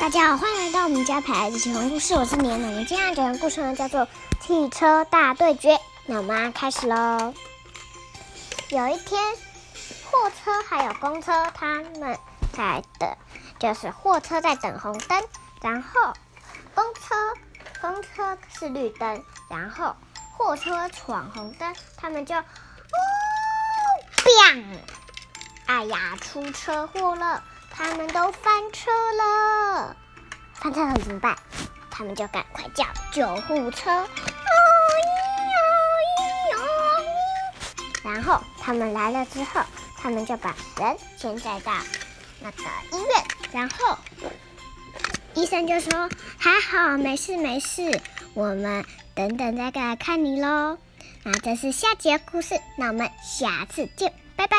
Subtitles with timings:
[0.00, 4.00] 大家好，欢迎来到我们家牌子喜欢故事，我是年我们今天讲的故事呢叫做
[4.40, 5.74] 《汽车大对决》。
[6.06, 7.34] 那我们开始喽。
[8.68, 9.20] 有一天，
[10.10, 12.16] 货车还有公车，他们
[12.56, 13.16] 在等，
[13.58, 15.22] 就是货车在等红灯，
[15.62, 16.12] 然后
[16.74, 17.14] 公车
[17.80, 19.96] 公车是绿灯，然后
[20.36, 22.42] 货车闯红灯，他们就呜
[24.16, 24.64] ，biang，
[25.66, 27.42] 哎呀，出车祸了。
[27.70, 29.22] 他们都翻车了，
[30.68, 31.34] 翻车了怎么办？
[31.90, 34.06] 他们就赶快叫救护车，
[38.04, 39.62] 然后他们来了之后，
[39.96, 41.72] 他们就把人先带到
[42.40, 42.62] 那个
[42.92, 43.96] 医院，然后
[45.34, 48.00] 医生就说还好，没事没事，
[48.34, 50.76] 我们等等再过来看你喽。
[51.22, 54.56] 那这是下节故事，那我们下次见，拜拜。